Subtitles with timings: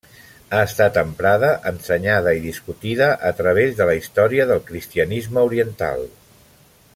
[0.53, 6.03] Ha estat emprada, ensenyada i discutida a través de la història del cristianisme oriental.